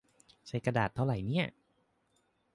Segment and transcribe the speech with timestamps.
[0.47, 1.45] ใช้กระดาษเท่าไหร่เนี่ย-_